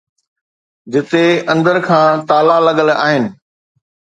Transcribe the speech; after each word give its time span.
جتي 0.91 1.25
اندر 1.51 1.77
کان 1.87 2.13
تالا 2.27 2.57
لڳل 2.67 2.89
آهن 3.05 3.23